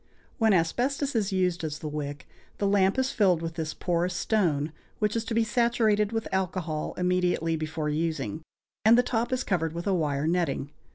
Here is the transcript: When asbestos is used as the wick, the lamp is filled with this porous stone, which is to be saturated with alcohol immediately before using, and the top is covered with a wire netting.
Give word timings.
When 0.39 0.51
asbestos 0.51 1.13
is 1.15 1.31
used 1.31 1.63
as 1.63 1.77
the 1.77 1.87
wick, 1.87 2.27
the 2.57 2.65
lamp 2.65 2.97
is 2.97 3.11
filled 3.11 3.43
with 3.43 3.53
this 3.53 3.75
porous 3.75 4.15
stone, 4.15 4.71
which 4.97 5.15
is 5.15 5.23
to 5.25 5.35
be 5.35 5.43
saturated 5.43 6.11
with 6.11 6.27
alcohol 6.31 6.95
immediately 6.97 7.55
before 7.55 7.87
using, 7.87 8.41
and 8.83 8.97
the 8.97 9.03
top 9.03 9.31
is 9.31 9.43
covered 9.43 9.73
with 9.73 9.85
a 9.85 9.93
wire 9.93 10.25
netting. 10.25 10.71